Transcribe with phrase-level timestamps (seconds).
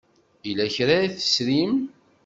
[0.47, 1.73] Yella kra ay tesrim?